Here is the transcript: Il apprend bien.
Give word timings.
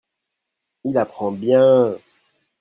Il 0.83 0.97
apprend 0.97 1.31
bien. 1.31 1.95